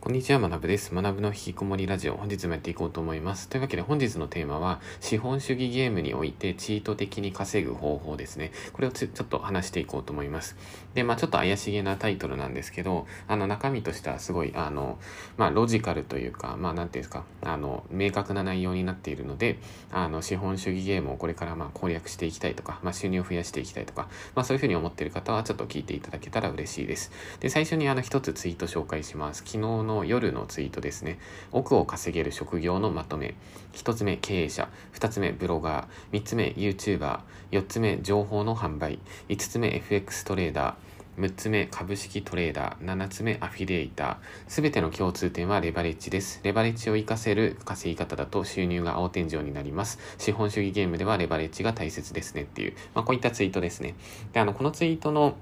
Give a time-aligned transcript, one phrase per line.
[0.00, 0.94] こんにちは、学部です。
[0.94, 3.48] 学ぶの引きこもりラジオ、本日もやっていこうと思います。
[3.48, 8.52] というわけで本日のテーマは、資本主義ゲームにおいてチート的に稼ぐ方法ですね。
[8.72, 10.56] これをちょっと話していこうと思います。
[10.94, 15.00] で、まあちょっと怪しげなタイトルなんですけど、あの中身としてはすごい、あの、
[15.36, 19.58] まあロジカルというか、まあなんていうんですか、あの、明確な内容になっているので、
[19.90, 27.10] あの、資本主義ゲームをこれからまあ攻略していきたいとか、まあ収入を増やしていきたいとか、まあそういうふうに思っている方はちょっと聞いていただけたら嬉しいです。
[27.40, 29.42] で、最初にあの一つツイート紹介します。
[29.44, 31.18] 昨日の夜のツイートですね。
[31.50, 33.34] 億を稼げる職業のまとめ。
[33.72, 34.68] 1つ目、経営者。
[34.94, 36.20] 2つ目、ブロガー。
[36.20, 37.20] 3つ目、YouTuber。
[37.50, 39.00] 4つ目、情報の販売。
[39.28, 40.98] 5つ目、FX トレーダー。
[41.18, 42.84] 6つ目、株式トレーダー。
[42.84, 44.16] 7つ目、アフィリエイター。
[44.46, 46.40] すべての共通点はレバレッジです。
[46.44, 49.98] レバレッジを活かせる稼ぎ方だと収入が青天井になります。
[50.18, 53.96] 資本主義ゲームではレバレッジが大切ですねっていう、まあ、こういったツイートですね。
[54.32, 55.34] で、あの、このツイートの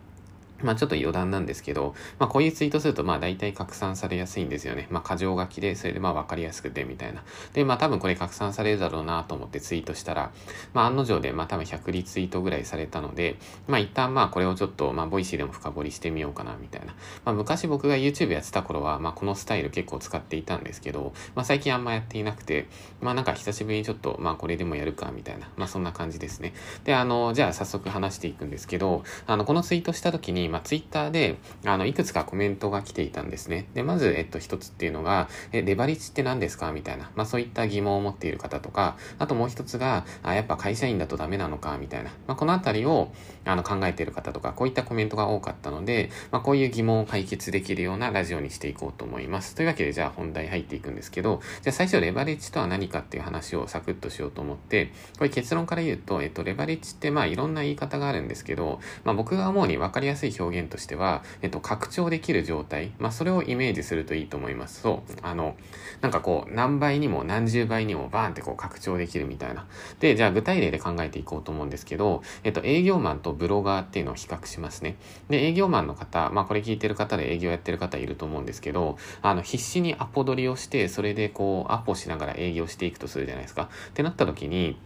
[0.63, 4.89] まあちょっと余談なんですけど、まあこういうツイートするとまあ大体拡散されやすいんですよね。
[4.91, 7.23] まあ箇条書きで、それでまあわかりやすくてみたいな。
[7.53, 10.33] で、まあ多分これ拡散されるだろうなと思ってツイートしたら、
[10.73, 16.95] まあ案の定でまあ多分100リツイートぐらいされたので、まあ一旦まあこれをちょっとまあ Voicy でも深掘りしてみようかなみたいな。
[17.25, 22.67] まあ昔僕が YouTube やってた頃はまあこのスタイル結構使っていたんですけど、まあ最近あんまやっていなくて、
[23.01, 25.51] まあなんか久しぶりにちょっとまあこれでもやるかみたいな。
[25.57, 26.55] まあそんな感じですね。
[26.85, 33.69] で、あの、じゃあ早速話していくんですけど、あの、このツイートした時に、まあ Twitter であの、いくつかコメントが来ていたんですね。
[33.75, 36.73] で、まず、えっと、一つっていうのが、え、レバリッジって何ですか？
[36.73, 37.11] みたいな。
[37.15, 41.77] まあ、そういった疑問を持っている方とか、あともう一つが、あ、やっぱ会社員だとダメなのか？
[41.79, 42.11] みたいな。
[42.27, 43.13] まあ、このあたりを、
[43.45, 49.55] あの、考えている方とか、こういったコメントが多かったので、まあ、こういう疑問を解決できるようなラジオにしていこうと思います。
[49.55, 64.83] というわけで、じゃあ本題入っていくんですけど、じゃあ最初、レバレッジとは何かっていう話をサクッとしようと思って、これ結論から言うと、えっと、レバレッジって、まあ、いろんな言い方があるんですけど、まあ、僕が思うに分かりやすい表現としては、えっと、拡張できる状態、まあ、それをイメージするといいと思います。
[64.83, 65.57] そう、あの、
[66.01, 69.67] なんかこう、何倍にも何十倍にもバーンってこう拡張できるみたいな。
[70.01, 74.97] で、じゃあ具体例で考えていこうと思うんですけど、えっと、営業マンとブロガーっていうのを比較しますね。
[75.29, 83.71] で、営業マンの方、まあ、これ聞いてる方で営業やってる方いると思うんですけど、あの、必死にアポ取りをして、それでこう、アポしながら営業していくとするじゃないですか。
[83.91, 84.79] ってなった時に、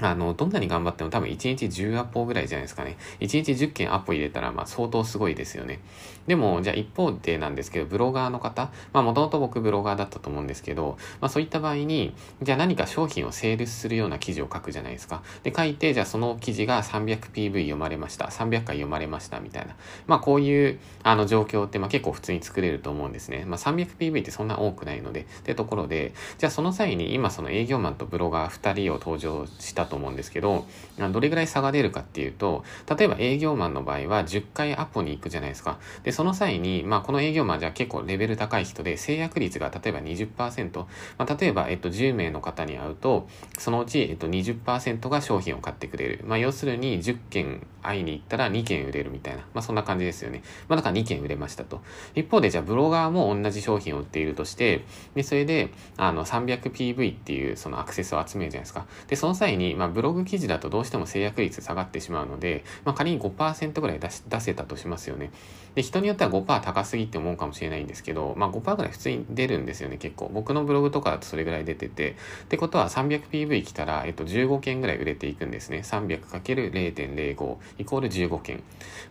[0.00, 2.96] あの、どんなに頑張っても多分1日10アポぐらいじゃないですかね。
[3.20, 5.78] 1日10件アポ入れたら、まあ相当すごいですよね。
[6.26, 15.22] でも、じゃあ一方でなんですけど、ブロガーの方、まあもともと僕ブロガーだったと思うんですけど、まあそういった場合に、じゃあ何か商品をセールスするような記事を書くじゃないですか。
[15.44, 18.26] で、書いて、じゃあその記事が 300PV 読まれました。
[18.26, 19.76] 300回読まれました、みたいな。
[20.06, 23.44] まあこういう、あの状況ってまあ結構普通に作れると思うんですね。
[23.46, 30.66] まあ 300PV ってそんな多くないので、ってところで、じゃあその際に今その営業マンとブロガー2人を登場したと思うんですけど、
[30.98, 32.64] どれぐらい差が出るかっていうと、
[32.96, 35.78] 例えば営業マンの場合は10回アポに行くじゃないですか。
[36.02, 40.78] で、その際に、まあこの営業マンじゃ結構レベル高い人で制約率が例えば20%、
[41.18, 43.28] まあ例えば、えっと、10名の方に会うと、
[43.58, 46.24] そのうち、えっと、20%が商品を買ってくれる。
[46.26, 49.42] まあ要するに10件会いに行ったら2件売れるみたいな。
[49.54, 50.42] まあそんな感じですよね。
[50.68, 51.82] まあだから2件売れましたと。
[52.14, 54.84] 一方でじゃあブロガーも同じ商品を売っているとして、
[55.14, 58.86] で、それで、あの 300PV っていうそのアクセスを集めるじゃないですか。
[59.06, 65.30] で、その際に、まあブログ記事だとどうしても制約率下がってしまうので、まあ、仮に5%ぐらい出し出せたとしますよね。
[65.74, 70.30] で、人によっては5%高すぎって思うかもしれないんですけど、まあ5%ぐらい普通に出るんですよね、結構。
[70.32, 72.16] 僕のブログとかだとそれぐらい出てて。
[72.44, 75.82] ってことは 300PV 来たら、えっと、15件ぐらい売れていくんですね。
[75.84, 78.62] 300×0.05 イコール15件。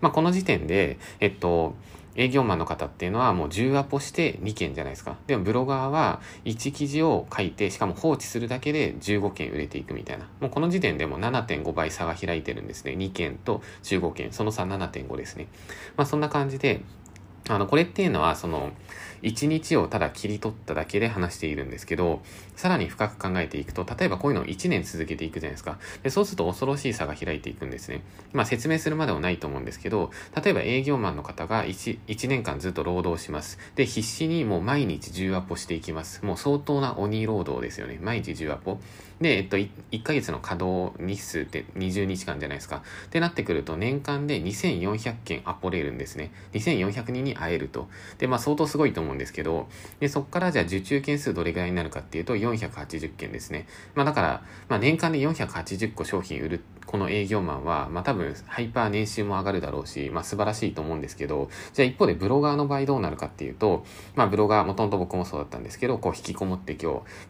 [0.02, 1.76] まあこの時点で、えっと、
[2.16, 5.18] 営業マンの方っていうのはもう10アポして2件じゃないですか。
[5.28, 10.28] でもブロガーは1記事を書いて、しかも放置するだけで15件売れていくみたいな。
[10.40, 12.94] もうこの時点でも7.5倍差が開いてるんですね。
[12.94, 14.32] 2件と15件。
[14.32, 15.48] その差7.5ですね。
[15.98, 16.82] まあそんな感じで、
[17.50, 18.72] あの、これっていうのは、その、
[19.24, 22.22] 1日をただ切り取っただけで話しているんですけど、
[22.56, 25.80] さらに深く考えていくと、例えばこういうのを1年続けていくじゃないですか。
[26.04, 28.02] でそうすると恐ろしい差が開いていくんですね。
[28.34, 30.12] まあ説明するまでもないと思うんですけど、
[30.44, 33.58] 例えば営業マンの方が 1, 1年間ずっと労働します。
[33.76, 36.24] で、必死にもう毎日10アポしていきます。
[36.26, 38.00] もう相当な鬼労働ですよね。
[38.02, 38.80] 毎日10アポ。
[39.20, 42.84] で、えっと、1, ヶ月の稼働日数って20日間じゃないですか。
[43.06, 46.32] ってなってくると、年間で2400件アポれるんですね。
[46.54, 47.90] 2400人に会えると。
[48.18, 49.68] で、まあ相当すごいと思うんですけど、
[50.00, 53.68] で、そこからじゃあ受注件数どれぐらいになるかっていうと、480件ですね。
[53.96, 63.86] まあだから、まあ年間で480個商品売る、この営業マンは、まあ多分ハイパー年収も上がるだろうし、まあ素晴らしいと思うんですけど、じゃあ一方でブロガーの場合どうなるかっていうと、
[64.16, 66.86] まあブロガー、もともと僕もそうだったんですけど、こう引きこもって今日、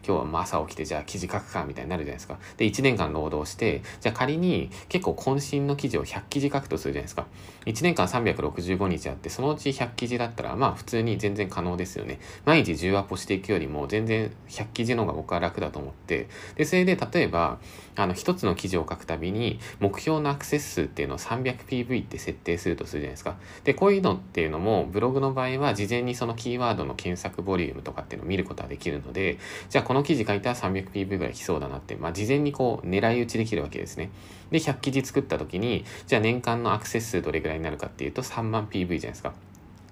[0.06, 2.38] 今日は朝起きてじゃあ記事書くかみたいなになるじゃないですか。
[2.56, 7.26] で、1年間労働して、じゃあ仮に結構渾身の記事を100記事書くとするじゃないですか。
[7.66, 12.20] 1年間365日あって、そのうち100記事だったら、まあ普通に全然可能ですよね。
[12.44, 17.58] 毎日10アポしていくよりも全然100記事の方が僕は楽だと思って、で、それで例えば、
[17.96, 23.36] あの、一つの記事を書くたびに、目標のアクセス数っていうのを 300PV って設定するとするじゃないですか。
[23.62, 29.38] で、こういうのっていうのも、ブログの場合は、事前にそのキーワードの検索ボリュームとかっていうのを見ることができるので、
[29.70, 34.10] じゃあこの記事書いたら 300PV ぐらい来そうだなって、まあ、事前にこう、狙い撃ちできるわけですね。
[34.50, 39.32] で、100記事作った時に、じゃあ年間のアクセス数どれぐらいになるかっていうと、3万 PV じゃないですか。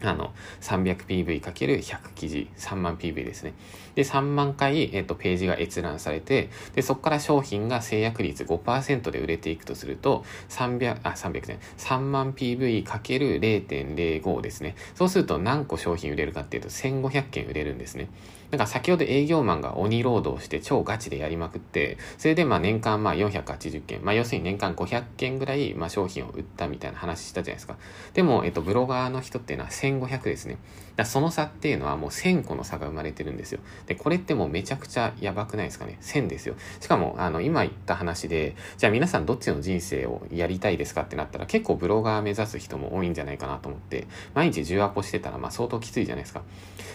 [0.04, 3.54] あの、300PV×100 記事、3万 PV ですね。
[3.94, 14.74] で、3万回、えっと、ページが閲覧されて、で、そこから商品が制約率5%で売れていくとすると、300、あ、300ね、3万 PV×0.05 ですね。
[14.94, 18.08] そうすると何個商品売れるかっていうと、1500件売れるんですね。
[18.52, 27.78] なんか先ほど営業マンが鬼労働して超ガチでやりまくって、それでまあ年間まあ480件、まあ要するに年間500件ぐらいまあ商品を売ったみたいな話したじゃないですか。
[28.12, 30.58] でも、えっと、ブロガーの人っていうのは1500ですね。
[30.96, 33.60] だその差っていうのはもう1000個の差が生まれてるんですよ。
[33.86, 35.98] で、これってもうめちゃくちゃやばくないですかね。
[36.02, 36.54] 1000ですよ。
[36.80, 46.42] しかも、あの、今言った話で、じゃあ皆さんどっちの人生をやりたいですかってなったら結構ブロガー目指す人も多いんじゃないかなと思って、毎日10アポしてたらまあ相当きついじゃないですか。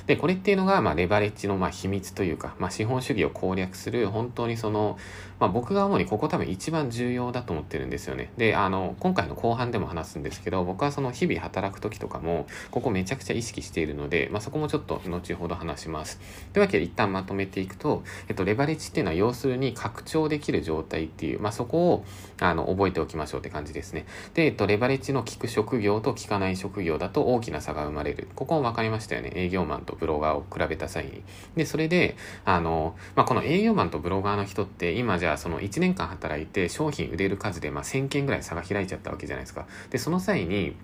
[0.05, 4.97] で、これっていうのがまあレバレッジのまあ秘密というか、まあ資本主義を攻略する本当にその、
[5.39, 8.31] まあ僕が主にここ多分一番重要だと思ってるんですよね。
[8.37, 16.19] で、あの、今回の後半でも話すんですけど、僕はその日々働く時とかも、ここめちゃくちゃ意識しているるので、まあそこもちょっと後ほど話します。
[16.53, 22.05] というわけで一旦まとめていくと、えっと、レバレッジっていうのは要するに拡張できる状態っていう、まあそこを、
[22.39, 24.05] あの、覚えておきましょうって感じですね。
[24.33, 28.27] で、えっと、レバレッジの効く職業と効かない職業だと大きな差が生まれる。
[28.35, 29.31] ここも分かりましたよね。
[29.35, 31.23] 営業マンとブロガーを比べた際に。
[31.55, 39.65] で、それで、あの、まあこの営業マンとブロガーの人って今じゃあその1年間働いて商品売れる数でまあ1000件ぐらい差が開いちゃったわけじゃないですか。
[39.89, 40.75] で、その際に、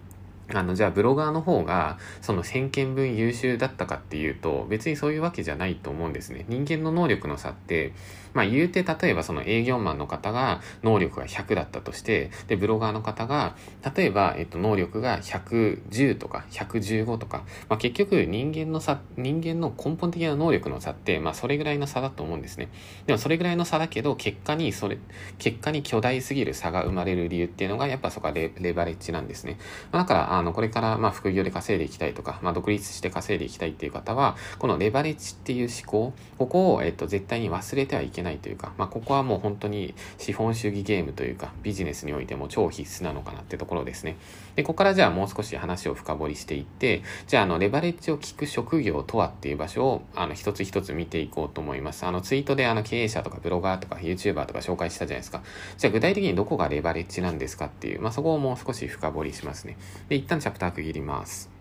[0.52, 6.46] あの、じゃあブロガーの方が、その1000件分優秀だったかっていうと、別にそういうわけじゃないと思うんですね。
[6.50, 7.94] 人間の能力の差って、
[8.34, 13.56] まあ言うて、例えばその営業マンの方が能力が100だったとして、で、ブロガーの方が、
[13.96, 22.70] 例えば、えっと、能力が110とか115とか、まあ結局人間の差、人間の根本的な能力の差って、まあそれぐらいの差だと思うんですね。
[23.06, 24.98] でもそれぐらいの差だけど、結果にそれ、
[25.38, 29.58] 結果に巨大すぎる差が生まれる理由っていうのが、やっぱそこはレバレッジなんですね。
[29.92, 44.18] まあ、だから、あの、これから、まあ副業で稼いでいきたいとか、まあ独立して稼いでいきたいっていう方は、このレバレッジっていう思考、ここを、えっと、絶対に忘れてはいけないないというか、まあ、ここはもう本当に資本主義ゲームというか、ビジネスにおいても超必須なのかなってところですね。
[44.56, 52.06] で、ここからじゃあもう少し話を深掘りしていって、じゃあ、あの、レバレッジを聞く職業とはっていう場所を、あの、一つ一つ見ていこうと思います。
[52.06, 55.44] あの、ツイートであの、経営者とかブロガーとか YouTuber とか紹介したじゃないですか。
[55.78, 59.78] じゃあ、具体的にどこがレバレッジなんですかっていう、まあ、そこをもう少し深掘りしますね。
[60.10, 61.53] で、一旦チャプター区切ります。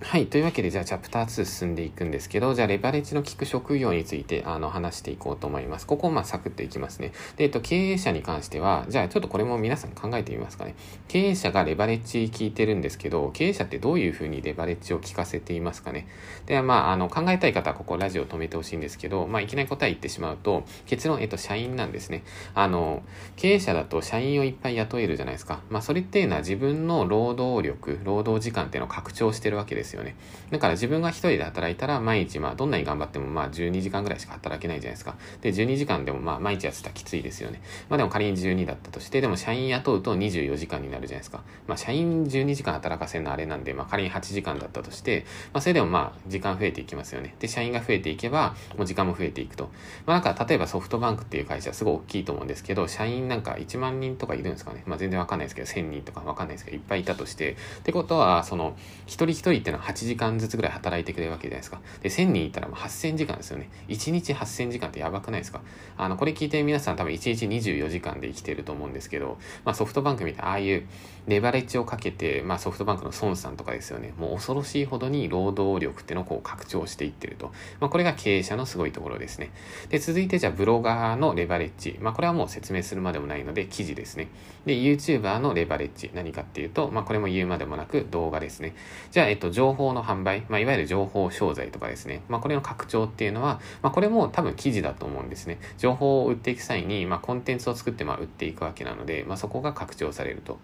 [0.00, 0.28] はい。
[0.28, 5.88] というわけで、じゃあ、チャプター2進んでいくんですけど、じゃあ、レバレッジの効く職業について、あの、話していこうと思います。
[5.88, 7.10] ここを、まあ、サクッといきますね。
[7.36, 10.76] で、えっと、経営者に関しては、じゃあ、ちょっとこれも皆さん考えてみますかね。
[11.08, 16.06] 経営者がレバレッジ聞いてるんですけど、経営者ってどういうふうにレバレッジを聞かせていますかね。
[16.46, 22.22] では、まあ、あの、考えたい方は、ここラジオを止めてほしいんですけど、まあ、いきなり答え言ってしまうと、結論、えっと、社員なんですね。
[22.54, 23.02] あの、
[23.34, 25.60] 経営者だと社員をいっぱい雇えるじゃないですか。
[25.70, 30.14] まあ、それっていうのは自分の労働力、労働時間っていうのを拡張してるわけですですよね。
[30.50, 35.16] だから自分が一人で働いたら毎日まあどんなに頑張ってもまあ12時間ぐらいしか働けないじゃないですか。
[35.40, 37.60] で、12時間でもまあ毎日やってたらきついですよね。
[37.88, 41.42] まあでも仮に12だったとして、でも社員雇うと24時間になるじゃないですか。
[41.66, 47.34] まあ社員12時間働かせるのあれなんで、まあ仮に8時間だったとして、まあそれでもまあ時間増えていきますよね。
[47.38, 49.70] で、社員が増えていけば、もう時間も増えていくと。
[50.06, 54.82] まあなんか例えばソフトバンクっていう会社すごい大きいと思うんですけど、社員なんか1万人とかいるんですかね。
[54.86, 58.76] まあ全然わかんないですけど、1000人とかわかんないですけど、いっぱいいたとして、ってことは、その、
[59.06, 61.80] 一人一人ってのは8時間ずつぐらい働いてくれるわけじゃないですか。
[62.02, 63.68] で、1000人いたら8000時間ですよね。
[63.88, 65.60] 1日8000時間ってやばくないですか？
[65.96, 70.86] あの、これ聞いて皆さん多分1日24時間で生きてると思うんですけど、まあソフトバンクみたいな、ああいう
[71.26, 74.14] レバレッジをかけて、まあソフトバンクの孫さんとかですよね。
[74.18, 77.52] もう恐ろしいほどに労働力っていうのをこう拡張していってると。
[77.80, 79.50] まあこれが経営者のすごいところですね。
[79.90, 81.98] で、続いてじゃあブロガーのレバレッジ。
[82.00, 84.28] まあこれはもう説明するまでもないので記事ですね。
[84.66, 86.10] で、YouTuber のレバレッジ。
[86.14, 88.74] 何かっていうと、まあこれも言うまでもなく動画ですね。
[89.10, 95.58] じゃあ、えっと、情報の販売、まあ、いわゆる情報商材とかですね、まあ、これの拡張っていうのは、まあ、これも多分記事だと思うんですね。
[95.76, 100.58] 情報を売っていく際に、まあ、コンテンツを作ってまあ売っていくわけなので、まあ、そこが拡張されると。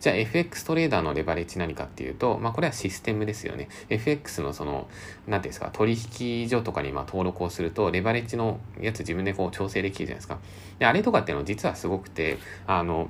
[0.00, 3.68] じゃあ FX トレーダーのレバレッジ何かっていうと、まあ、これはシステムですよね。
[3.88, 4.88] FX のその、
[5.26, 10.38] なんていうんですか、取引所とかにまあ登録をすると、レバレッジのやつ自分でこう調整できるじゃないですか。
[10.78, 12.36] で、あれとかっていうのは実はすごくて、
[12.66, 13.08] あの、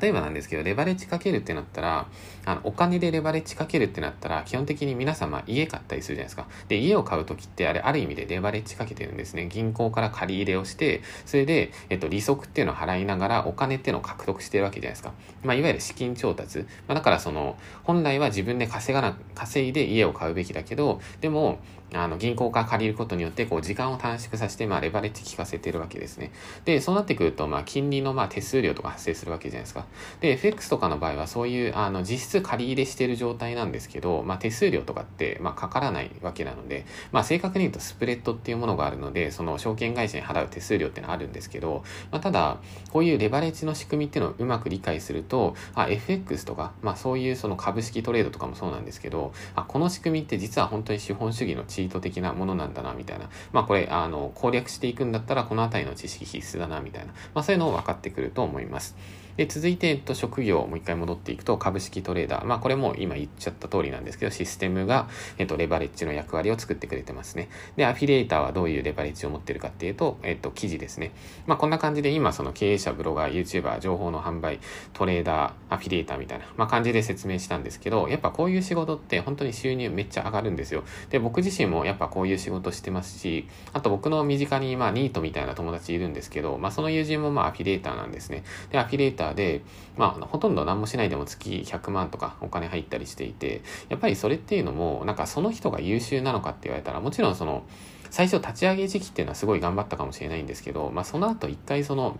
[0.00, 2.06] 例えばなんですけど、レバレッジかけるってなったら、
[2.44, 6.46] あの、お金でレバレッジかけるってなったら、基本的に皆様家買ったりするじゃないですか。
[6.68, 9.46] で、家を買うときって、あれ、ある意味でレバレッジかけてるんですね。
[9.46, 15.12] 銀行から借り入れをして、それで、えっと、利息っていうのを払いながら、お金っていうのを獲得してるわけじゃないですか。
[15.42, 16.58] まあ、いわゆる資金調達。
[16.58, 21.58] まあ、だからその、本来は自分で稼がな、稼いで家を買うべきだけど、でも、
[21.94, 26.32] あの、銀行から借りることによって、こう、時間を短縮させて、まあ、レバレッジ効かせてるわけですね。
[26.64, 29.86] で、そうなってくると、まあ、金利の、まあ、手数料とか発生するわけじゃないですか。
[30.20, 42.58] で、FX とかの場合は、そういう、あの、実質借り入れしてる状態なんですけど、まあ、手数料とかって、まあ、かからないわけなので、まあ、正確に言うと、スプレッドっていうものがあるので、その、証券会社に払う手数料っていうのはあるんですけど、まあ、ただ、
[42.90, 53.28] こういうレバレッジの仕組みっていうのをうまく理解すると、あ、FX とか、まあ、そういうその株式トレードとかもそうなんですけど、あ、この仕組みって実は本当に資本主義の地チート的なものなんだな、みたいな。
[53.52, 57.12] まあこれ、あの、攻略していくんだったら、この辺りの知識必須だな、みたいな。
[57.34, 58.96] まあそういうのを分かってくると思います。
[59.36, 62.44] で、続いて、えっと、職業、もう一回戻っていくと、株式トレーダー。
[62.44, 67.48] まあ、これも今言っちゃった通りなんですけど、システムが、えっと、レバレッジの役割を作ってくれてますね。
[67.76, 71.12] で、アフィリエイターはどういうレバレッジを持ってるかっていうと、えっと、記事ですね。
[71.46, 74.60] まあ、こんな感じで今、その経営者、ブロガー、YouTuber、情報の販売、
[74.92, 80.84] トレーダー、アフィリエイターみたいな、まあ、感じで説明したんですけど、やっぱこういう仕事って本当に収入めっちゃ上がるんですよ。
[81.10, 88.44] で、僕自身もやっぱこういう仕事してますし、あと僕の身近に、まあ、ニートみたいな友達いるんですけど、まあ、その友人もまあ、アフィリエイターなんですね。
[88.70, 89.62] で、アフィリエイターで、
[89.96, 97.62] まあまあ、ほとんど何もしないでも月100万とかお金入ったりしていて、やっぱりそれっていうのも、なんかその人が優秀なのかって言われたら、もちろんその、
[98.10, 102.18] 最初立ち上げ時期っていうのはすごい頑張ったかもしれないんですけど、まあその後一回その、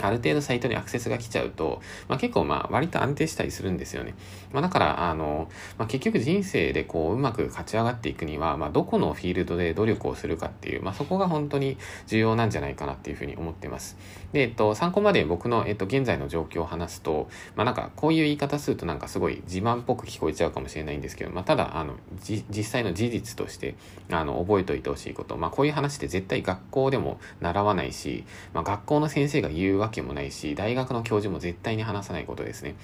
[0.00, 4.14] ある程度サイトにアクセスが来ちゃうと、まあ、結構まあ割と安定したりするんですよね。
[4.52, 5.48] まあ、だから、あの、
[5.78, 11.76] まあ、結局人生でこううまく勝ち上がっていくには、まあ、どこのフィールドで努力をするかっていう、まあ、そこが本当に
[12.06, 13.96] 重要なんじゃないかなっていうふうに思ってます。
[14.32, 23.74] で、えっと、参考まで僕の、えっと、現在の状況を話すと、まあ、なんかこういう言い方するとなんかすごい自慢っぽく聞こえちゃうかもしれないんですけど、まあ、ただ、あの、実際の事実として、
[24.10, 32.76] あの、覚えておいてほしいこと、まあ、こういう話って絶対学校でも習わないし、まあ、学校の先生が言うわけけもないし、大学の教授も絶対に話さないことですね。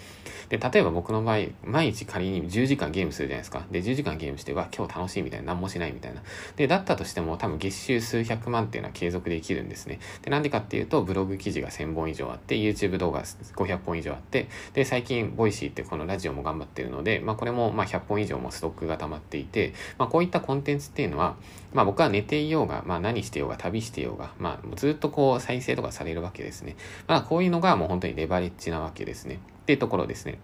[0.49, 3.65] で、例えば僕の場合、毎日仮に10時間ゲームするじゃないですか。
[3.71, 6.23] で、10時間ゲームして、わ、今日楽しいみたいな、何もしないみたいな。
[6.57, 10.01] で、だったとしても多分月収数百万っていうのは継続できるんですね。
[10.23, 21.37] で、なんでかっていうと、ブログ記事が1000本以上あって、YouTube 動画500本以上あって、で、最近、 Voicy ってこのラジオも頑張ってるので、まあこれもまあ100本以上もストックが溜まっていて、まあこういったコンテンツっていうのは、
[21.73, 26.77] まあ僕は寝ていようが、まあ何してようが、旅してようが、まあずっとこう再生とかされるわけですね。
[27.07, 29.41] まあこういうのがもう本当にレバレッジなわけですね。
[29.63, 30.39] っていうところですね。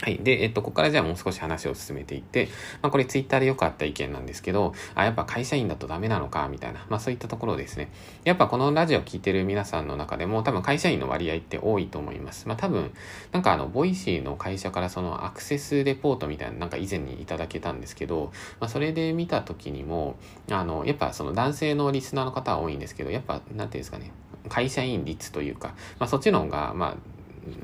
[0.00, 0.18] はい。
[0.18, 2.48] で、えっと、ここからじゃあもう少し話を進めていって、
[2.82, 7.90] まあ、これツイッターでよくあった意見なんですけど、あ、やっぱ会社員だとダメなのか、みたいな、まあそういったところですね。
[8.22, 12.46] やっぱこのラジオ聞いてる皆さんの中でも多分会社員の割合って多いと思います。
[12.46, 12.92] まあ多分、
[13.32, 18.30] なんかあの、 Voicy の会社からそのアクセスレポートみたいななんか以前にいただけたんですけど、
[18.60, 20.14] まあそれで見た時にも、
[20.48, 24.12] あの、やっぱその男性のリスナーの方は多いんですけど、やっぱ、なんていうんですかね、
[24.48, 26.96] 会社員率というか、まあそっちの方が、まあ、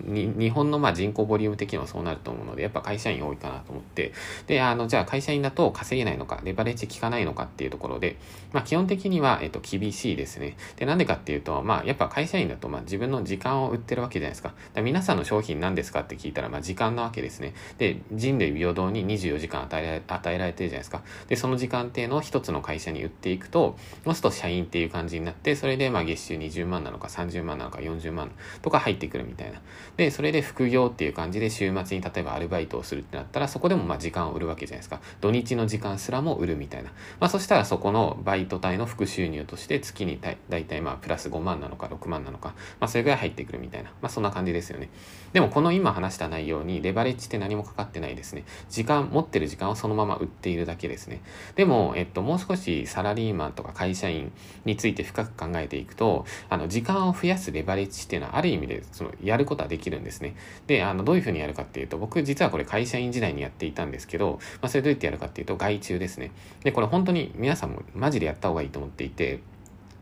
[0.06, 4.12] 日本のまあ人口ボリューム的にはそうなると思うので、やっぱ会社員多いかなと思って、
[4.46, 8.16] で、あの、じゃあ会社員だと稼げないのか、レバレッジ効かないのかっていうところで、
[8.52, 10.56] まあ基本的には、えっと、厳しいですね。
[10.76, 14.54] で、なんでかっていうと、まあやっぱ会社員だと、まあ自分の時間を売ってるわけじゃないですか。
[14.74, 17.54] だ皆さんの商品何ですかって聞いたら、まあ時間なわけですね。
[17.78, 21.02] で、人類平等に24時間与えられ与えられてるじゃないですか。
[21.28, 28.30] で、その時間っていうのを一つの会社に売っていくと、そうすると社員っていう感じになって、それでまあ月収20万なのか30万なのか40万
[28.62, 29.60] とか入ってくるみたいな。
[29.96, 35.00] で、それで副業っていう感じで週末に例えばアルバイトをするってなったら、そこでもまあ時間を売るわけじゃないですか。
[35.20, 36.90] 土日の時間すらも売るみたいな。
[37.20, 43.90] まあそしたらそこのバイト代の副収入として月にだいたいまあプラス5万なのか6万なのか、まあそれぐらい入ってくるみたいな。
[44.00, 44.90] まあそんな感じですよね。
[45.32, 48.44] でもこの今話した内容にレバレッジって何もかかってないですね。
[48.70, 51.20] 時間、持ってる時間をそのまま売っているだけですね。
[51.54, 54.32] でも、えっと、もう少しサラリーマンとか会社員
[54.64, 60.34] について深く考えていくと、あの、時間を増やすレバレッジっていうのはある意味で、その、やることことはできるんですね。
[60.66, 66.32] で、あの、どういうふうにやるかっていうと、僕実はこれ会社員時代にやっていたんですけど、まあ、それどうやってやるかっていうと、外注ですね。
[66.62, 69.40] で、これ本当に皆さんもマジでやった方がいいと思っていて、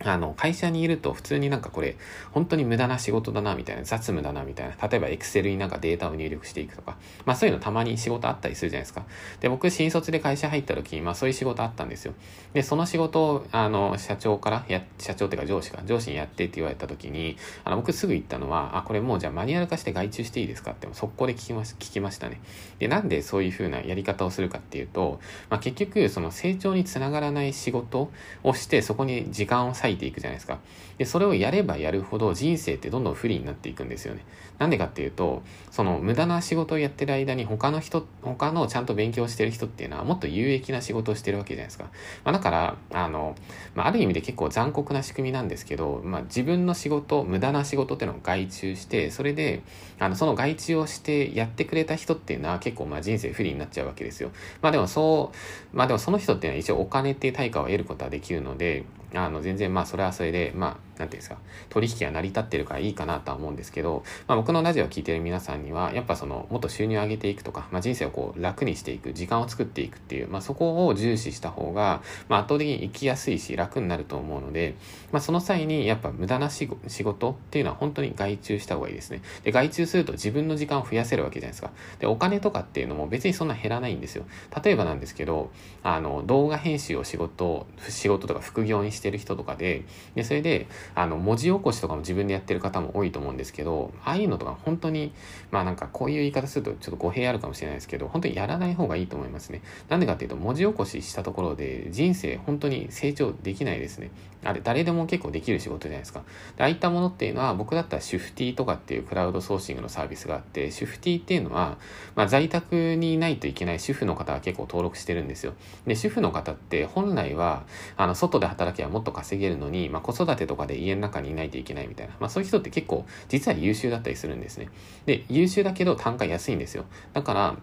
[0.04, 1.96] あの、会社にいると普通になんかこれ、
[2.32, 4.88] 本当に無駄な仕事だな、みたいな、雑務だな、みたいな。
[4.88, 6.96] 例えば、エクセルになんかデータを入力していくとか。
[7.24, 9.04] まあそういうのたまに仕事あったりするじゃないですか。
[9.40, 12.14] で、僕、新卒で会社入った時に、まあそういう仕事あったんですよ。
[12.52, 22.40] で、その仕事を、あの、社長からや、社長っていうか上司か、上司にやってって言われた時に、あの、僕すぐ言ったのは、あ、これもうじゃあマニュアル化して外注していいですかって、速攻で聞きまし、聞きましたね。
[22.78, 28.10] で、なんでそういう風なやり方をするかっていうと、まあ結局、その成長につながらない仕事
[28.42, 30.58] をして、そこに時間を割いていくじゃないですか。
[30.98, 34.24] で、それをやればやるほど人生ってどんどん不利になっていくんですよね。
[34.58, 41.84] なんでかっていうと、その無駄な仕事をやってる間に他の人、他のちゃんと勉強してる人っていうのはもっと有益な仕事をしてるわけじゃないですか。
[42.24, 43.34] まあ、だから、あの、
[43.74, 49.62] まあ、ある意味で結構残酷な仕組みなんですけど、まあ、自分の仕事、無駄な仕事っていうのを外注して、それで、
[49.98, 54.30] あの、その外注をしてやってくれた人っていうのは結構まあ人生不利になっちゃうわけですよ。
[54.60, 55.32] まあでもそ
[55.72, 61.38] う、まあでもその人っていうのは一応お金っていう対価を得ることはできるので、あの、全然まあそれはそれで、まあ、なんていうんですか、
[61.70, 74.74] 取引が成り立ってるからいいかなとは思うんですけど、まあ僕のラジオを聞いてる皆さんには、やっぱその、もっと収入を上げていくとか、まあ人生をこう楽にしていく、時間を作っていくっていう、まあそこを重視した方が、まあ圧倒的に生きやすいし楽になると思うので、
[75.10, 79.22] まあその際にやっぱ無駄な仕事っていうのは本当に外注した方がいいですね。
[79.44, 81.70] で、外注すると自分の時間を増やせるわけじゃないですか。
[81.98, 84.24] で、お金とかっていうのも別にそんな減らないんですよ。
[84.62, 85.50] 例えばなんですけど、
[85.82, 89.84] あの、動画編集を仕事、仕事とか副業にしてる人とかで、
[90.14, 95.12] で、それで、あの、文字起こしとかも自分でやってる方も多いと思うんですけど、ああいうのとか本当に、
[95.50, 99.62] まあなんかこういう言い方するとちょっと語弊あるかもしれないですけど、本当にやらない方がいいと思いますね。
[99.88, 104.10] なんでかっていうと、文字起こししたところで人生本当に成長できないですね。
[104.44, 106.22] あれ、誰でも結構できる仕事じゃないですか。
[106.58, 111.78] ああいったものっていうのは、僕だったらシュフティとかっていうクラウドソーシングのサービスがあって、シュフティっていうのは、
[112.16, 115.54] まあ在宅にいないといけない主婦の方が結構登録してるんですよ。
[115.86, 117.64] で、主婦の方って本来は、
[117.96, 122.14] あの、外で働けばもっと稼げるのに、まあ子育てとかで家の中にいないといけないみたいな。
[122.20, 124.68] まあそういう人って結構、実は優秀だったりするんですね。
[125.06, 126.84] で、優秀だけど単価安いんですよ。
[127.12, 127.56] だから、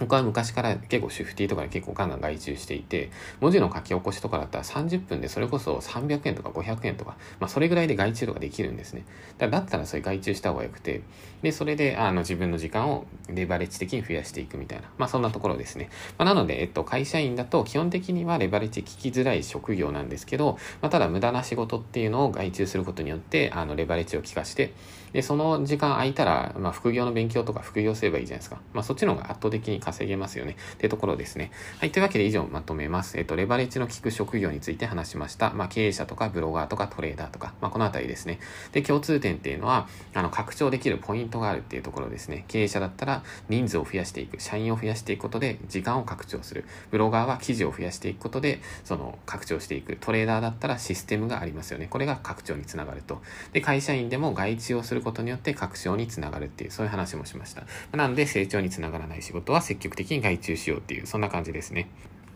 [0.00, 9.04] 僕は昔から結構シフティとかで結構ガンガン外注していて、文字の書き起こしとかだったら30分でそれこそ300円とか500円とか、まあそれぐらいで外注とかできるんですね。
[9.38, 11.02] だだったらそれ外注した方がよくて、
[11.42, 15.90] で、それであの自分の時間をレバレッジ的に増やしていくみたいな、まあそんなところですね。
[16.18, 24.72] まあ、なので、えっと、会社員だと基本的にはレバレッジ聞きづらい職業なんですけど、まあただ無駄な仕事っていうのを外注することによって、あのレバレッジを効かして、
[25.12, 28.60] で、その時間空いたら、まあ副業の勉強とか副業すればいいじゃないですか。
[28.72, 30.56] まあそっちの方が圧倒的に稼げますよね。
[30.74, 31.50] ってところですね。
[31.78, 31.90] はい。
[31.90, 33.18] というわけで以上まとめます。
[33.18, 35.50] えっと、レバレッジの効く職業について話しました。
[35.50, 38.38] まあ、経営者とかブロガーとかトレーダーとか、まあ、このあたりですね。
[38.72, 42.44] で、共通点っていうのは、あの、拡張できるポイントがあるっていうところですね。
[42.48, 46.64] 経営者だったら人数を増やしていく、社員を増やしていくことで時間を拡張する。
[46.90, 49.96] ブロガーは記事を増やしていくことで、その、拡張していく。
[50.00, 51.86] トレーダーだったらシステムがありますよね。
[51.88, 53.20] これが拡張につながると。
[53.52, 57.64] で、会社員でも外注をすることによって拡張につながるっていう、そういう話もしました。
[57.96, 61.90] なんで、成長につながらない仕事は積極的に外注しようっていう、そんな感じですね。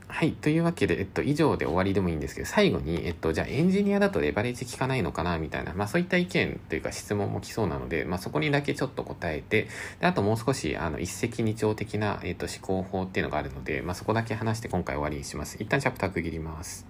[0.07, 0.33] はい。
[0.33, 9.67] というわけで、えっと、以上で終わりでもいいんですけど、最後に、えっと、じゃあエンジニアだとレバレッジ効かないのかなみたいな、まあそういった意見というか質問も来そうなので、まあそこにだけちょっと答えて、
[10.01, 15.57] であともう少し、あの、一石二鳥的な、えっと、思考法っていうのがあるので、まあそこだけ話して今回終わりにします。
[15.61, 16.87] 一旦チャプター区切ります。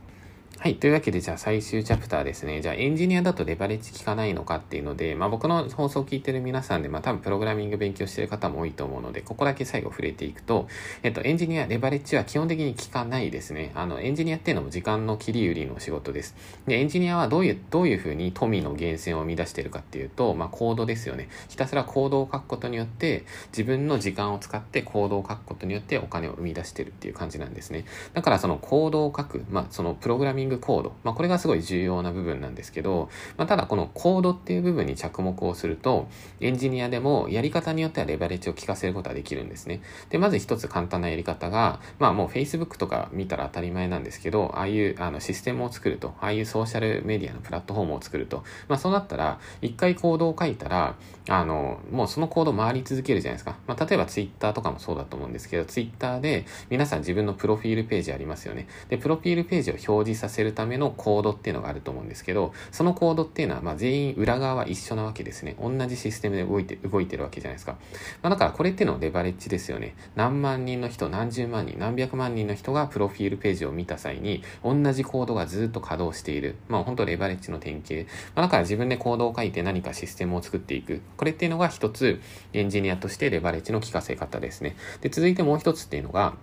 [0.60, 0.76] はい。
[0.76, 2.62] というわけで、じゃあ最終チャプターですね。
[2.62, 10.68] じゃあエンジニアだとレバレッジ効かないのかっていうので、まあ僕の放送を聞いてる皆さんで、まあ多分プログラミング勉強してる方も多いと思うので、ここだけ最後触れていくと、
[11.02, 13.72] えっと、エンジニア、レバレッジは基本的に効かないですね。
[13.74, 16.36] あの、エンジニアっていうのも時間の切り売りの仕事です。
[16.66, 21.28] で、エンジニアはどういう、どういうふうに富の源泉を生み出してるかっていうと、まあコードですよね。
[21.48, 27.84] ひたすらコードを書くことによって、自分の時間を使ってコードを書くことによってお金を生み出してるっていう感じなんですね。
[28.14, 36.08] だからそのコードを書く、まあそのプログラミングコード、まあこれがすごい重要な部分なんですけど、まあ、ただこのコードっていう部分に着目をすると、
[36.40, 39.82] エンジニアでもやり方によってはレバレッジを効かせることができるんですね。
[40.10, 50.96] で、まず一つ簡単なやり方が、まあもう Facebook とか見たら当たり前なんですけど、ああいうあのシステムを作ると、ああいうソーシャルメディアのプラットフォームを作ると、まあそうなったら、一回コードを書いたら、
[51.28, 53.56] あの、もうそのコード回り続けるじゃないですか。
[53.66, 58.66] まあ例えば Twitter とかもそうだと思うんですけど、Twitter で皆さん自分のプロフィールページありますよね。
[58.88, 65.56] で、プロフィールページを表示させせるためのコードっていうのがあると思うんですけど、そのコードっていうのは、ま、全員裏側は一緒なわけですね。
[65.60, 67.76] 同じシステムで動いて、動いてるわけじゃないですか。
[68.22, 69.94] まあ、だからこれっていうのレバレッジですよね。
[70.16, 76.56] 何万人の人、何十万人、何百万人の人がプロフィールページを見た際に、同じコードがずっと稼働している。
[76.68, 77.94] まあ、本当レバレッジの典型。
[78.34, 81.00] まあ、だから自分でコードを書いて何かシステムを作っていく。
[81.16, 82.20] これっていうのが一つ、
[82.52, 84.76] エンジニアとしてレバレッジの効かせ方ですね。
[85.00, 86.34] で、続いてもう一つっていうのが、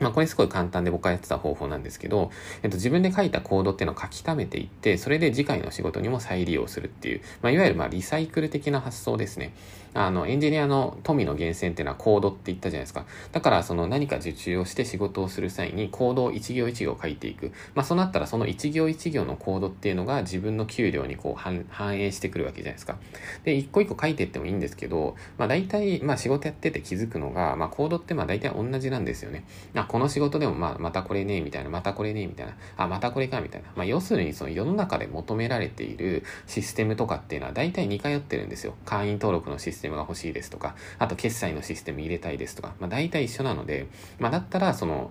[0.00, 2.30] まあこれすごい簡単で僕がやってた方法なんですけど、
[2.62, 9.52] えっと自分で書いたコードっていうのを書き溜めていって、それで次回の仕事にも再利用するっていう、まあいわゆるまあリサイクル的な発想ですね。
[9.92, 13.06] あの、エンジニアの富の源泉っていうのはコードって言ったじゃないですか。
[13.32, 17.52] だからその何か受注をして仕事をする際にコードを一行一行書いていく。
[17.74, 22.98] まあそうなったらその一行一行のコードっていうのが自分の給料にこう反映してくるわけじゃないですか。
[23.44, 29.44] で、一個一個書いていってもいいんですけど、まあ大体まあ仕事やってて気づくのが、まあコードってまあ大体同じなんですよね。
[29.74, 33.72] あ、この仕事でもまあまたこれね、みたいな、またこれね、みたいな、あ、またこれか、みたいな。
[33.74, 38.74] まあ要するにその世の中で求められているシステムとかっていうのは大体似通ってるんですよ。
[38.84, 43.88] 会員登録のシステムが欲しいですとか、あと決済のシステム入れたいですとか、まあ大体一緒なので、
[44.20, 45.10] まあだったらその、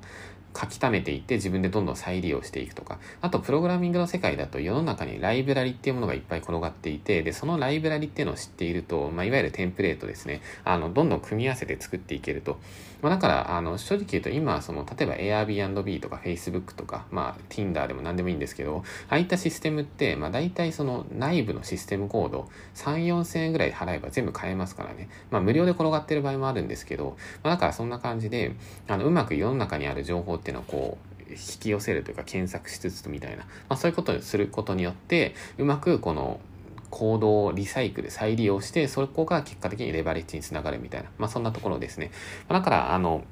[0.55, 12.59] 書き溜めていって自分でどんどん再利用していくとか、あとプログラミングの世界だと世の中にライブラリっていうものがいっぱい転がっていて、で、そのライブラリっていうのを知っていると、まあ、いわゆるテンプレートですね、あの、どんどん組み合わせて作っていけると。
[13.01, 25.09] まあ、だから、あの、正直言うと今、その、例えば Airbnb とか Facebook とか、まあ、Tinder でも何でもいいんですけど、ああいったシステムって、まあ、大体その内部のシステムコード、3、4000円ぐらい払えば全部買えますからね。
[25.31, 28.53] まあ、無料で転がってる場合もあるんですけど、まあ、だからそんな感じで、
[28.88, 36.39] あの、うまく世の中にある情報っていうのをこう、引き寄せるというか検索しつつみたいな、まあ、そういうことにすることによってうまくこの
[36.89, 42.12] 行動をリサイクル再利用してそこが結果的にレバレッジにつながるみたいな、まあ、そんなところですね、
[42.47, 43.23] まあ、だからあの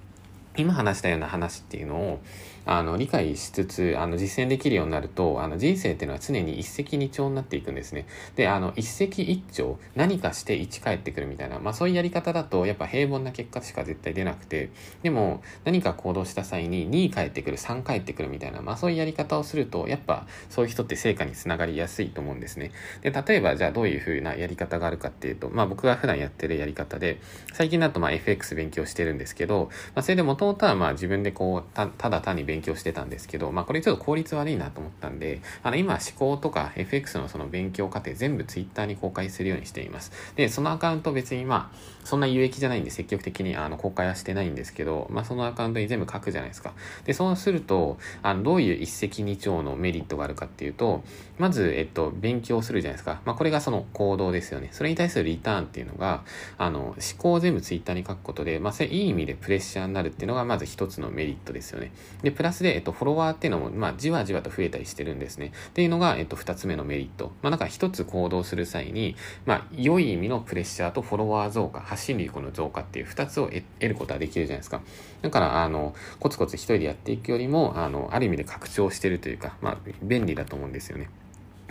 [0.58, 2.20] 今話したような話っていうのを
[2.68, 8.06] あの理解しつつあの実践できるようになるとあの人生っていうのは常に一石二鳥になっていくんですね。
[8.36, 14.70] であの一石一鳥何かして一返ってくるみたいな、まあ、そういうやり方だとやっぱ平凡な結果しか絶対出なくて
[15.02, 22.72] でも何か行動した際に2返ってくる3返ってくるみたいな、まあ、そういうやり方をするとやっぱそういう人って成果につながりやすいと思うんですね。
[23.02, 27.22] で例えばじゃあどういうふうなやり方があるかっていうと、まあ、僕が普段やってるやり方で
[27.54, 40.12] 最近だとまあ FX 勉強してるんですけど、まあ、それでもともとはまあ自分でこうたただ単に勉強してたんですけど、まあこれちょっと効率悪いなと思ったんで、あの今思考とか FX のその勉強過程全部 Twitter に公開するようにしています。
[40.36, 46.74] で、そのアカウント別にまあそんな有益じゃないんで積極的にあの公開はしてないんですけど、まあそのアカウントに全部書くじゃないですか。
[47.04, 51.04] で、そうすると、あのどういう一石二鳥のメリットがあるかっていうと、
[51.38, 53.22] まず、えっと、勉強するじゃないですか。
[53.26, 54.70] まあこれがその行動ですよね。
[54.72, 56.24] それに対するリターンっていうのが、
[56.58, 61.92] あの思考を全部 Twitter に書くことで、まあそれいい意味でプレッシャーになるっていうのがまず一つのメリットですよね。
[62.24, 65.52] で、プラスで、えっと、フォロワーっていうのも、まあ、じわじわと増えたりしてるんですね。
[65.70, 67.32] っていうのが、えっと、二つ目のメリット。
[67.42, 69.16] まあ、だから一つ行動する際に、
[69.46, 74.82] まあ、良い意味のプレッシャーとフォロワー増加、発信力の増加っていう2つを得ることはできるじゃないですか。
[75.24, 81.10] だから、あの、コツコツ一人でやっていくよりも、あの、ある意味で拡張してるというか、まあ、便利だと思うんですよね。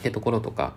[0.00, 0.74] ってところとか。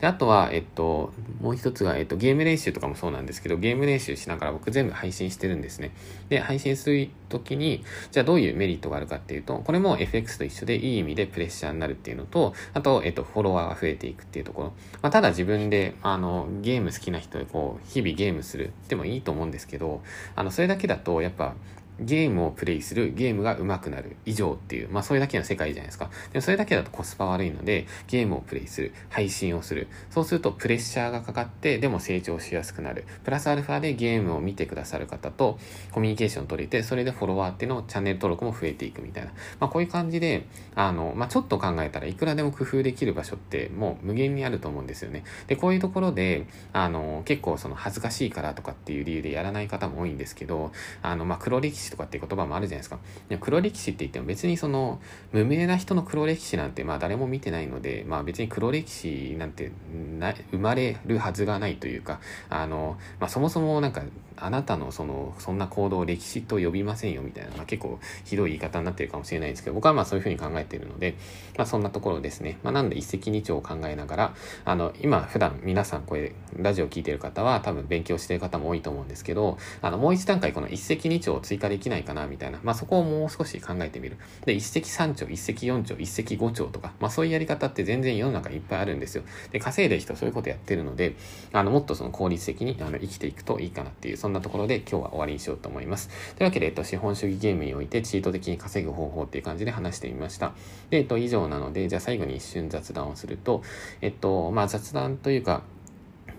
[0.00, 5.92] で、あとは、えっと、もう一つが、えっと、ゲーム練習とかもそうなんですけど、ゲーム練習しながら僕全部配信してるんですね。
[6.28, 14.72] で、配信するときに、じゃあどういうメリットがあるかっていうと、これも FX と一緒でいい意味でプレッシャーになるっていうのと、あと、えっと、フォロワーが増えていくっていうところ。
[15.02, 20.02] まあ、ただ自分で、あの、ゲーム好きな人でこう、日々ゲームするでもいいと思うんですけど、
[20.36, 21.54] あの、それだけだと、やっぱ、
[22.00, 26.10] ゲームをプレイする、ゲームが上手くなる以上っていう、まあそれだけの世界じゃないですか。
[26.32, 29.88] でもそれだけだとコスパ悪いので、ゲームをプレイする、配信をする。
[30.10, 33.04] そうするとプレッシャーがかかって、でも成長しやすくなる。
[33.24, 35.58] プラスアルファでゲームを見てくださる方と
[35.92, 39.32] コミュニケーション取れて、それでフォロワーっていうのをチャンネル登録も増えていくみたいな。
[39.60, 45.24] まあこういう感じで、あの、まあちょっと考えたらいくらでも工夫できる場所ってもう無限にあると思うんですよね。
[45.46, 52.98] で、こういうところで、あの、結構その恥ずかしいからとかっていう理由でやらない方も多いんですけど、あの、まあ黒歴史とかっていう言葉もあるじゃないですか。
[53.40, 55.00] 黒歴史って言っても別にその
[55.32, 59.72] 無名な人の黒歴史なんてまあ誰も見てないので、まあ別に黒歴史なんて
[60.18, 62.20] な生まれるはずがないというか、
[62.50, 64.02] あの、まあそもそもなんか
[64.40, 71.16] あなたのその、そんな行動を歴史と呼びませんよみたいな、まあ、結構ひどい言い方になってるかもしれないですけど、僕はまあそういうふうに考えているので、
[71.56, 72.58] まあそんなところですね。
[72.62, 84.16] まあなんで一石二鳥を考えながら、あの、今普段皆さんこれ、ラジオ聞いてる方は多分勉強してる方も多いと思うんですけど、あの、もう一段階この一石二鳥を追加できないかなみたいな、まあそこをもう少し考えてみる。
[84.44, 89.24] で、一石三鳥、一石四鳥、一石五鳥とか、まあそういうやり方って全然世の中いっぱいあるんですよ。
[89.52, 91.16] で、稼いでる人そういうことやってるので、
[91.52, 96.08] あの、もっとその効率的にあの生きていくといいかなっていう、んなところで今日は終わりにしようと思います。
[96.36, 100.52] というわけで、えっと、資本主義ゲームにおいてチート的に稼ぐ方法っていう感じで話してみました。
[100.90, 103.62] で、えっと、以上なので、じゃあ最後に一瞬雑談をすると、
[104.00, 105.62] えっと、まあ雑談というか、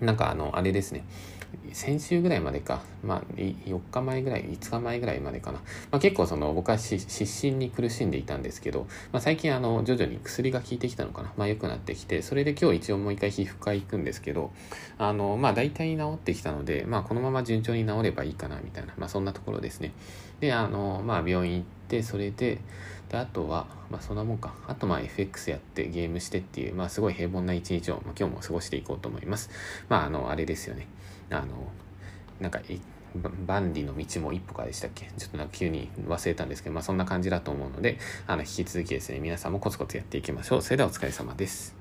[0.02, 1.04] なんかあの、あれですね。
[1.73, 5.59] 先週ぐらいまでか、まあ、4日前ぐらい、5日前ぐらいまでかな。
[5.91, 11.33] まあ、結構その、僕は失神に苦しんでいたんですけど、まあ、最近あの、徐々に薬が効いてきたのかな。
[11.38, 14.51] まあ、良くなってきて、それで今日一応もう一回皮膚科行くんですけど、
[14.97, 19.93] あの、まあ、大体治ってきたので、まあ、このまま順調に治ればいいかな、みたいな、まあ、そんなところですね。
[20.39, 22.59] で、あの、まあ、病院行って、それで
[23.09, 29.49] であとはまあそんなもんかあとまあ FX やってゲームしてっていうまあすごい平凡な一日を、まあ、今日も過ごしていこうと思います
[29.89, 30.88] まああのあれですよね
[31.31, 31.47] あの
[32.39, 32.61] なんか
[33.47, 35.11] 万里の道も一歩かでしたっけ？
[35.17, 40.61] ちょっとなんか急に忘れたんですけど、まあそんな感じだと思うので、あの、引き続きですね、皆さんもコツコツやっていきましょう。
[40.61, 41.78] それではお疲れ様です。